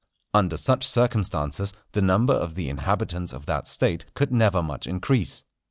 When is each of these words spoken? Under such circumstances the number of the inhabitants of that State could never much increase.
Under 0.33 0.57
such 0.57 0.87
circumstances 0.87 1.75
the 1.91 2.01
number 2.01 2.33
of 2.33 2.55
the 2.55 2.69
inhabitants 2.69 3.33
of 3.33 3.45
that 3.45 3.67
State 3.67 4.07
could 4.15 4.31
never 4.31 4.63
much 4.63 4.87
increase. 4.87 5.43